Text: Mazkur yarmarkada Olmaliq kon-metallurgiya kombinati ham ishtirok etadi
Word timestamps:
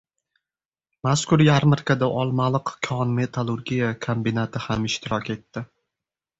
Mazkur 1.07 1.43
yarmarkada 1.47 2.09
Olmaliq 2.23 2.73
kon-metallurgiya 2.89 3.93
kombinati 4.09 4.65
ham 4.67 4.93
ishtirok 4.93 5.35
etadi 5.39 5.69